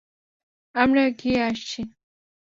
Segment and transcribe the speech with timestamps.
[0.75, 1.81] আমরা গিয়ে আসছি।